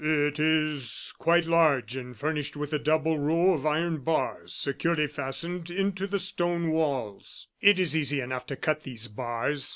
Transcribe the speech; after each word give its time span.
"It 0.03 0.39
is 0.39 1.13
quite 1.19 1.45
large 1.45 1.95
and 1.95 2.17
furnished 2.17 2.55
with 2.57 2.73
a 2.73 2.79
double 2.79 3.19
row 3.19 3.53
of 3.53 3.67
iron 3.67 3.99
bars, 3.99 4.51
securely 4.51 5.05
fastened 5.05 5.69
into 5.69 6.07
the 6.07 6.17
stone 6.17 6.71
walls." 6.71 7.47
"It 7.59 7.77
is 7.77 7.95
easy 7.95 8.19
enough 8.19 8.47
to 8.47 8.55
cut 8.55 8.81
these 8.81 9.07
bars. 9.07 9.69